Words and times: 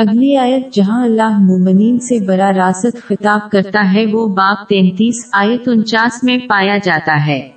اگلی 0.00 0.36
آیت 0.36 0.74
جہاں 0.74 1.04
اللہ 1.04 1.38
مومنین 1.38 1.98
سے 1.98 2.20
برا 2.20 2.52
راست 2.52 2.96
خطاب 3.08 3.50
کرتا 3.50 3.92
ہے، 3.92 4.06
وہ 4.12 4.28
باپ 4.28 4.68
تینتیس، 4.68 5.28
آیت 5.32 5.68
انچاس 5.68 6.24
میں 6.24 6.38
پایا 6.38 6.78
جاتا 6.78 7.26
ہے۔ 7.26 7.48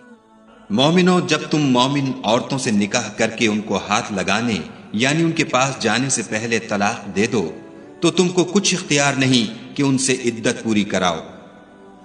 مومنو، 0.69 1.19
جب 1.19 1.37
تم 1.49 1.61
مومن 1.61 2.11
عورتوں 2.23 2.57
سے 2.57 2.71
نکاح 2.71 3.11
کر 3.17 3.27
کے 3.27 3.47
ان 3.47 3.61
کو 3.61 3.79
ہاتھ 3.89 4.13
لگانے 4.13 4.55
یعنی 4.93 5.23
ان 5.23 5.31
کے 5.31 5.43
پاس 5.43 5.83
جانے 5.83 6.09
سے 6.09 6.21
پہلے 6.29 6.59
طلاق 6.59 7.15
دے 7.15 7.27
دو، 7.31 7.51
تو 7.99 8.11
تم 8.11 8.29
کو 8.29 8.43
کچھ 8.43 8.75
اختیار 8.75 9.13
نہیں 9.17 9.75
کہ 9.77 9.83
ان 9.83 9.97
سے 9.97 10.13
عدت 10.25 10.63
پوری 10.63 10.83
کراؤ۔ 10.83 11.17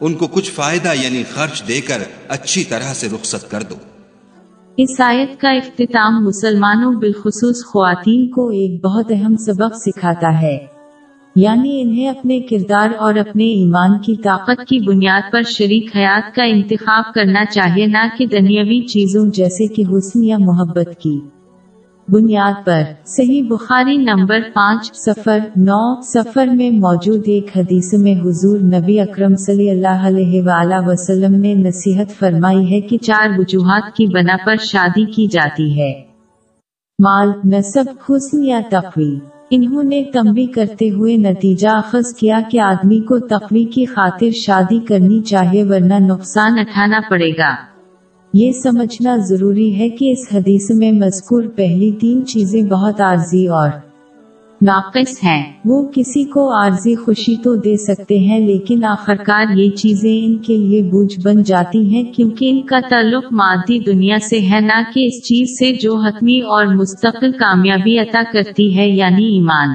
ان 0.00 0.14
کو 0.14 0.26
کچھ 0.26 0.50
فائدہ 0.50 0.92
یعنی 1.02 1.22
خرچ 1.34 1.68
دے 1.68 1.80
کر 1.80 2.02
اچھی 2.28 2.64
طرح 2.64 2.94
سے 2.94 3.08
رخصت 3.14 3.50
کر 3.50 3.62
دو۔ 3.62 3.74
اس 4.78 5.00
آیت 5.00 5.40
کا 5.40 5.50
اختتام 5.50 6.24
مسلمانوں 6.24 6.92
بالخصوص 6.92 7.64
خواتین 7.64 8.30
کو 8.30 8.48
ایک 8.48 8.84
بہت 8.84 9.06
اہم 9.10 9.36
سبق 9.36 9.74
سکھاتا 9.74 10.42
ہے۔ 10.42 10.58
یعنی 11.36 11.82
انہیں 11.82 12.08
اپنے 12.08 12.40
کردار 12.40 12.88
اور 12.98 13.14
اپنے 13.14 13.44
ایمان 13.44 13.98
کی 13.98 14.16
طاقت 14.16 14.68
کی 14.68 14.78
بنیاد 14.78 15.32
پر 15.32 15.42
شریک 15.42 15.96
حیات 15.96 16.34
کا 16.34 16.44
انتخاب 16.44 17.14
کرنا 17.14 17.44
چاہیے، 17.44 17.86
نہ 17.86 18.08
کہ 18.18 18.26
دنیاوی 18.26 18.86
چیزوں 18.86 19.26
جیسے 19.26 19.66
کہ 19.66 19.82
حسن 19.82 20.24
یا 20.24 20.38
محبت 20.38 21.00
کی۔ 21.02 21.20
بنیاد 22.08 22.66
پر۔ 22.66 22.82
صحیح 23.04 23.42
بخاری 23.48 23.96
نمبر 23.96 24.38
پانچ 24.54 24.90
سفر 24.92 25.38
نو 25.56 26.02
سفر 26.02 26.46
میں 26.46 26.70
موجود 26.70 27.22
ایک 27.26 27.56
حدیث 27.56 27.94
میں 27.94 28.14
حضور 28.14 28.58
نبی 28.58 29.00
اکرم 29.00 29.36
صلی 29.36 29.70
اللہ 29.70 30.06
علیہ 30.06 30.42
وآلہ 30.42 30.74
وسلم 30.86 31.40
نے 31.40 31.54
نصیحت 31.54 32.18
فرمائی 32.18 32.72
ہے 32.72 32.80
کہ 32.80 32.98
چار 32.98 33.28
وجوہات 33.38 33.96
کی 33.96 34.06
بنا 34.06 34.36
پر 34.46 34.56
شادی 34.56 35.04
کی 35.04 35.26
جاتی 35.26 35.80
ہے۔ 35.80 35.92
مال، 37.02 37.28
نصب، 37.44 37.84
حسن 38.08 38.44
یا 38.44 38.60
تقوی۔ 38.70 39.18
انہوں 39.50 39.82
نے 39.82 40.04
تمبی 40.12 40.46
کرتے 40.46 40.90
ہوئے 40.90 41.16
نتیجہ 41.16 41.68
اخذ 41.68 42.14
کیا 42.14 42.40
کہ 42.50 42.60
آدمی 42.60 43.00
کو 43.00 43.18
تقوی 43.18 43.64
کی 43.64 43.84
خاطر 43.84 44.30
شادی 44.30 44.80
کرنی 44.80 45.22
چاہیے 45.22 45.64
ورنہ 45.64 45.94
نقصان 45.94 46.58
اٹھانا 46.58 47.00
پڑے 47.10 47.30
گا۔ 47.38 47.75
یہ 48.34 48.52
سمجھنا 48.52 49.16
ضروری 49.16 49.78
ہے 49.78 49.88
کہ 49.88 50.10
اس 50.10 50.34
حدیث 50.34 50.70
میں 50.70 50.92
مذکور 50.92 51.42
پہلی 51.56 51.92
تین 51.92 52.26
چیزیں 52.26 52.62
بہت 52.62 53.00
عارضی 53.00 53.46
اور 53.46 53.68
ناقص 54.62 55.24
ہیں۔ 55.24 55.52
وہ 55.64 55.86
کسی 55.94 56.24
کو 56.24 56.52
عارضی 56.52 56.94
خوشی 56.94 57.36
تو 57.36 57.54
دے 57.54 57.76
سکتے 57.76 58.18
ہیں 58.18 58.38
لیکن 58.38 58.84
آخرکار 58.84 59.44
یہ 59.54 59.70
چیزیں 59.70 60.26
ان 60.26 60.36
کے 60.38 60.56
لیے 60.56 60.82
بوجھ 60.82 61.20
بن 61.24 61.42
جاتی 61.42 61.94
ہیں 61.94 62.12
کیونکہ 62.12 62.50
ان 62.50 62.62
کا 62.62 62.80
تعلق 62.88 63.24
مادی 63.32 63.78
دنیا 63.78 64.16
سے 64.30 64.40
ہے، 64.40 64.60
نہ 64.60 64.82
کہ 64.94 65.06
اس 65.06 65.22
چیز 65.22 65.58
سے 65.58 65.72
جو 65.72 65.96
حتمی 65.96 66.40
اور 66.40 66.66
مستقل 66.66 67.32
کامیابی 67.32 67.98
عطا 67.98 68.22
کرتی 68.32 68.78
ہے 68.78 68.88
یعنی 68.88 69.24
ایمان۔ 69.24 69.68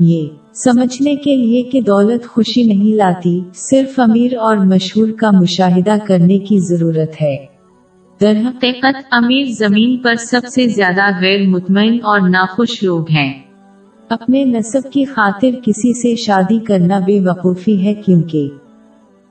یہ 0.00 0.28
سمجھنے 0.54 1.14
کے 1.14 1.36
لیے 1.36 1.62
کہ 1.62 1.80
دولت 1.80 2.26
خوشی 2.26 2.62
نہیں 2.62 2.94
لاتی، 2.94 3.40
صرف 3.54 4.00
امیر 4.00 4.36
اور 4.36 4.56
مشہور 4.56 5.08
کا 5.08 5.30
مشاہدہ 5.30 5.96
کرنے 6.06 6.38
کی 6.38 6.58
ضرورت 6.58 7.22
ہے۔ 7.22 7.53
در 8.20 8.36
حقیقت 8.36 9.04
امیر 9.10 9.46
زمین 9.46 9.96
پر 9.96 10.14
سب 10.14 10.40
سے 10.46 10.66
زیادہ 10.66 11.20
غیر 11.20 11.48
مطمئن 11.48 11.98
اور 12.02 12.20
ناخوش 12.20 12.82
لوگ 12.82 13.10
ہیں۔ 13.10 13.42
اپنے 14.08 14.44
نصب 14.44 14.92
کی 14.92 15.04
خاطر 15.04 15.48
کسی 15.62 16.00
سے 16.00 16.16
شادی 16.16 16.58
کرنا 16.58 16.98
بے 16.98 17.20
وقوفی 17.20 17.84
ہے 17.84 17.94
کیونکہ 17.94 18.48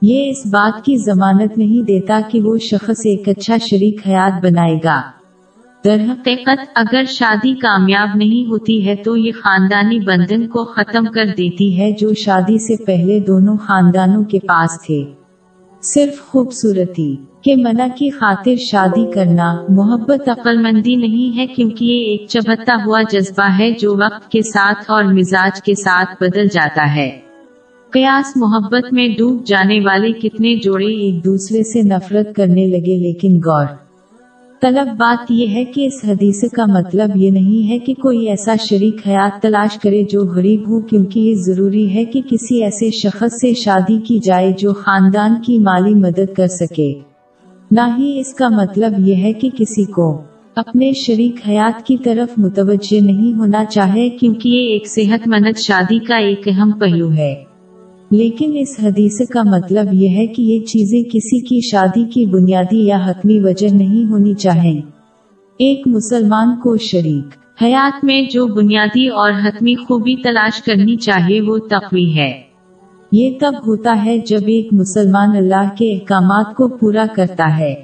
یہ 0.02 0.30
اس 0.30 0.46
بات 0.46 0.86
کی 0.86 0.98
ضمانت 0.98 1.58
نہیں 1.58 1.86
دیتا 1.86 2.22
کہ 2.32 2.42
وہ 2.42 2.58
شخص 2.58 3.00
ایک 3.06 3.30
اچھا 3.30 3.58
شریک 3.58 4.08
حیات 4.08 4.44
بنائے 4.44 4.80
گا۔ 4.84 5.02
در 5.86 5.98
حقیقت 6.10 6.72
اگر 6.76 7.04
شادی 7.08 7.54
کامیاب 7.54 8.10
نہیں 8.16 8.50
ہوتی 8.50 8.88
ہے 8.88 8.96
تو 8.96 9.18
یہ 9.18 9.32
خاندانی 9.32 10.00
بندن 10.00 10.48
کو 10.48 10.66
ختم 10.66 11.06
کر 11.06 11.26
دیتی 11.26 11.80
ہے 11.80 11.92
جو 11.92 12.14
شادی 12.14 12.58
سے 12.58 12.86
پہلے 12.86 13.20
دونوں 13.20 13.58
خاندانوں 13.58 14.24
کے 14.24 14.40
پاس 14.40 14.82
تھے۔ 14.86 15.23
صرف 15.84 16.22
خوبصورتی 16.22 17.16
کے 17.42 17.56
منع 17.56 17.88
کی 17.96 18.10
خاطر 18.10 18.56
شادی 18.56 19.12
کرنا 19.12 19.66
محبت 19.70 20.30
عقل 20.30 20.58
مندی 20.58 20.96
نہیں 20.96 21.38
ہے 21.38 21.48
کیونکہ 21.48 21.86
یہ 21.86 22.06
ایک 22.06 22.26
چبھتا 22.30 22.78
ہوا 22.86 23.02
جذبہ 23.12 23.50
ہے 23.60 23.72
جو 23.72 23.96
وقت 23.96 24.32
کے 24.32 24.42
ساتھ 24.42 24.92
اور 24.92 25.04
مزاج 25.04 25.64
کے 25.64 25.76
ساتھ 25.76 26.24
بدل 26.24 26.48
جاتا 26.48 26.96
ہے۔ 26.96 27.20
قیاس 27.90 28.38
محبت 28.38 28.94
میں 28.94 29.08
ڈوب 29.18 29.46
جانے 29.46 29.80
والے 29.80 30.12
کتنے 30.12 30.56
جوڑے 30.56 30.88
ایک 30.88 31.26
دوسرے 31.26 31.64
سے 31.64 31.82
نفرت 31.82 32.36
کرنے 32.36 32.66
لگے 32.68 32.98
لیکن 32.98 33.40
غور۔ 33.46 33.66
طلب 34.64 34.88
بات 34.98 35.32
یہ 35.32 35.48
ہے 35.48 35.66
کہ 35.66 35.86
اس 35.86 36.06
حدیث 36.08 36.44
کا 36.52 36.66
مطلب 36.66 37.10
یہ 37.16 37.30
نہیں 37.30 37.70
ہے 37.70 37.80
کہ 37.80 37.94
کوئی 37.94 38.30
ایسا 38.30 38.56
شریک 38.56 39.08
حیات 39.08 39.42
تلاش 39.42 39.78
کرے 39.78 40.04
جو 40.04 40.22
غریب 40.22 40.70
ہو، 40.70 40.80
کیونکہ 40.80 41.20
یہ 41.20 41.36
ضروری 41.36 41.94
ہے 41.96 42.06
کہ 42.06 42.22
کسی 42.30 42.64
ایسے 42.64 42.90
شخص 42.92 43.42
سے 43.42 43.54
شادی 43.54 44.00
کی 44.00 44.20
جائے 44.20 44.52
جو 44.58 44.74
خاندان 44.74 45.36
کی 45.46 45.60
مالی 45.60 45.94
مدد 45.94 46.34
کر 46.38 46.48
سکے۔ 46.48 46.94
نہ 47.72 47.82
ہی 47.98 48.20
اس 48.20 48.34
کا 48.34 48.50
مطلب 48.50 48.94
یہ 49.00 49.16
ہے 49.16 49.34
کہ 49.34 49.50
کسی 49.58 49.84
کو 49.84 50.22
اپنے 50.56 50.94
شریک 50.94 51.36
حیات 51.48 51.86
کی 51.88 51.98
طرف 51.98 52.40
متوجہ 52.40 53.02
نہیں 53.02 53.34
ہونا 53.34 53.66
چاہے، 53.66 54.10
کیونکہ 54.10 54.50
یہ 54.50 54.68
ایک 54.68 54.88
صحت 54.88 55.28
مند 55.28 55.58
شادی 55.58 56.00
کا 56.00 56.16
ایک 56.16 56.48
اہم 56.48 56.72
پہلو 56.72 57.12
ہے۔ 57.12 57.53
لیکن 58.14 58.52
اس 58.56 58.76
حدیث 58.84 59.22
کا 59.30 59.44
مطلب 59.44 59.94
یہ 59.94 60.10
ہے 60.10 60.28
کہ 60.28 60.42
یہ 60.42 60.60
چیزیں 60.60 61.04
کسی 61.04 61.40
کی 61.40 61.60
شادی 61.62 62.04
کی 62.04 62.26
بنیادی 62.26 62.88
یا 62.88 63.00
حتمی 63.06 63.40
وجہ 63.40 63.68
نہیں 63.68 64.12
ہونی 64.12 64.34
چاہیں۔ 64.34 64.82
ایک 65.58 65.82
مسلمان 65.86 66.56
کو 66.56 66.78
شریک۔ 66.78 67.38
حیات 67.64 68.06
میں 68.06 68.22
جو 68.22 68.48
بنیادی 68.48 69.08
اور 69.08 69.32
حتمی 69.32 69.76
خوبی 69.76 70.16
تلاش 70.16 70.64
کرنی 70.64 70.96
چاہیے 70.96 71.42
وہ 71.42 71.58
تقوی 71.58 72.18
ہے۔ 72.18 72.42
یہ 73.12 73.32
تب 73.40 73.54
ہوتا 73.68 74.06
ہے 74.06 74.18
جب 74.18 74.40
ایک 74.48 74.68
مسلمان 74.72 75.30
اللہ 75.38 75.70
کے 75.78 75.94
احکامات 75.94 76.56
کو 76.56 76.68
پورا 76.68 77.06
کرتا 77.16 77.58
ہے۔ 77.58 77.76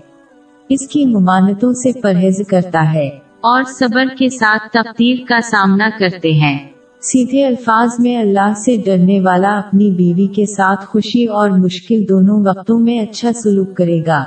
اس 0.69 0.87
کی 0.87 1.05
ممانتوں 1.05 1.73
سے 1.73 2.01
پرہیز 2.01 2.47
کرتا 2.47 2.93
ہے 2.93 3.07
اور 3.41 3.63
صبر 3.79 4.05
کے 4.17 4.29
ساتھ 4.29 4.69
تقدیر 4.73 5.15
کا 5.27 5.39
سامنا 5.41 5.89
کرتے 5.99 6.31
ہیں۔ 6.31 6.78
سیدھے 7.01 7.45
الفاظ 7.45 7.89
میں 7.99 8.17
اللہ 8.17 8.53
سے 8.65 8.75
ڈرنے 8.85 9.21
والا 9.21 9.57
اپنی 9.57 9.91
بیوی 9.91 10.27
کے 10.27 10.45
ساتھ 10.45 10.85
خوشی 10.85 11.25
اور 11.25 11.49
مشکل 11.49 12.09
دونوں 12.09 12.43
وقتوں 12.45 12.79
میں 12.79 12.99
اچھا 12.99 13.33
سلوک 13.33 13.77
کرے 13.77 14.01
گا۔ 14.07 14.23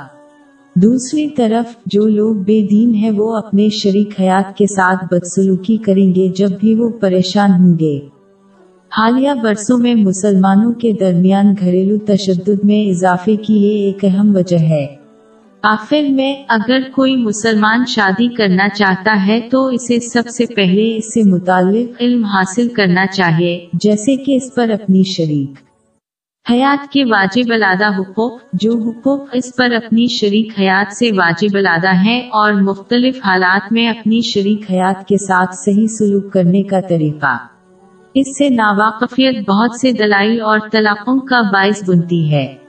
دوسری 0.75 1.29
طرف، 1.29 1.75
جو 1.85 2.07
لوگ 2.07 2.35
بے 2.35 2.67
دین 2.71 2.95
ہیں، 2.95 3.11
وہ 3.11 3.35
اپنے 3.35 3.69
شریک 3.69 4.21
حیات 4.21 4.57
کے 4.57 4.67
ساتھ 4.67 5.13
بدسلوکی 5.13 5.77
کریں 5.77 6.15
گے 6.15 6.27
جب 6.27 6.49
بھی 6.59 6.75
وہ 6.75 6.89
پریشان 6.89 7.51
ہوں 7.51 7.79
گے۔ 7.79 7.99
حالیہ 8.97 9.31
برسوں 9.43 9.77
میں 9.77 9.95
مسلمانوں 9.95 10.71
کے 10.73 10.91
درمیان 10.91 11.55
گھریلو 11.59 11.97
تشدد 12.05 12.63
میں 12.63 12.89
اضافے 12.89 13.35
کی 13.35 13.53
یہ 13.53 13.85
ایک 13.85 14.05
اہم 14.05 14.35
وجہ 14.35 14.59
ہے۔ 14.59 15.02
آخر 15.65 16.09
میں 16.09 16.43
اگر 16.47 16.79
کوئی 16.95 17.15
مسلمان 17.15 17.85
شادی 17.87 18.27
کرنا 18.27 18.69
چاہتا 18.69 19.25
ہے 19.27 19.41
تو 19.51 19.65
اسے 19.65 19.99
سب 19.99 20.29
سے 20.29 20.45
پہلے 20.55 20.97
اس 20.97 21.13
سے 21.13 21.29
متعلق 21.29 22.01
علم 22.01 22.25
حاصل 22.25 22.67
کرنا 22.67 23.05
چاہیے، 23.05 23.67
جیسے 23.73 24.15
کہ 24.15 24.35
اس 24.35 24.55
پر 24.55 24.69
اپنی 24.69 25.03
شریک۔ 25.03 25.51
حیات 26.51 26.91
کے 26.91 27.05
واجب 27.05 27.53
الادہ 27.53 27.99
حقوق، 27.99 28.39
جو 28.53 28.77
حقوق 28.77 29.29
اس 29.33 29.55
پر 29.57 29.71
اپنی 29.71 30.07
شریک 30.07 30.59
حیات 30.59 30.93
سے 30.93 31.11
واجب 31.11 31.57
الادہ 31.57 31.93
ہیں 31.95 32.21
اور 32.21 32.53
مختلف 32.53 33.17
حالات 33.25 33.73
میں 33.73 33.89
اپنی 33.89 34.21
شریک 34.21 34.71
حیات 34.71 35.07
کے 35.07 35.17
ساتھ 35.17 35.55
صحیح 35.55 35.87
سلوک 35.87 36.33
کرنے 36.33 36.63
کا 36.63 36.81
طریقہ۔ 36.81 37.37
اس 38.13 38.37
سے 38.37 38.49
ناواقفیت 38.49 39.49
بہت 39.49 39.79
سے 39.81 39.91
دلائل 39.91 40.41
اور 40.41 40.59
طلاقوں 40.71 41.19
کا 41.19 41.41
باعث 41.41 41.89
بنتی 41.89 42.31
ہے۔ 42.31 42.62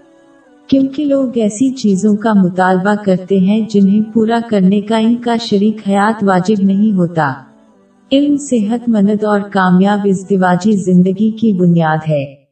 کیونکہ 0.66 1.04
لوگ 1.04 1.38
ایسی 1.38 1.70
چیزوں 1.70 2.16
کا 2.16 2.32
مطالبہ 2.32 2.94
کرتے 3.04 3.38
ہیں 3.38 3.60
جنہیں 3.70 4.14
پورا 4.14 4.38
کرنے 4.50 4.80
کا 4.80 4.98
ان 4.98 5.16
کا 5.16 5.36
شریک 5.36 5.76
حیات 5.88 6.24
واجب 6.24 6.62
نہیں 6.62 6.92
ہوتا۔ 6.92 7.32
علم 8.12 8.36
صحت 8.36 8.88
مند 8.88 9.24
اور 9.24 9.40
کامیاب 9.40 10.00
ازدواجی 10.04 10.72
زندگی 10.72 11.30
کی 11.30 11.52
بنیاد 11.52 11.98
ہے۔ 12.08 12.43